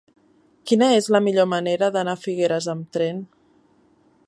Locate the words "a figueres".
2.17-2.69